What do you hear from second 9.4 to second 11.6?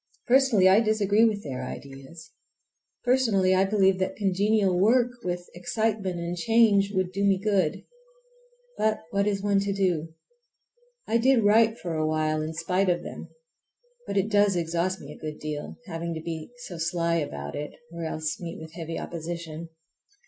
one to do? I did